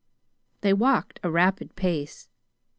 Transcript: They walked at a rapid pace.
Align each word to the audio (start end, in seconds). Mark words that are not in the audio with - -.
They 0.61 0.73
walked 0.73 1.19
at 1.21 1.27
a 1.27 1.31
rapid 1.31 1.75
pace. 1.75 2.27